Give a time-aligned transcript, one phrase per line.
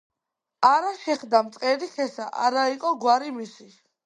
[0.69, 3.71] არა შეხდა მწყერი ხესა, არა იყო გვარი მისი